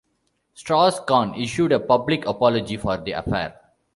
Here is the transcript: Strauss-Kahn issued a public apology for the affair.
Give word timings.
Strauss-Kahn 0.55 1.35
issued 1.35 1.71
a 1.71 1.79
public 1.79 2.25
apology 2.25 2.75
for 2.75 2.97
the 2.97 3.11
affair. 3.11 3.61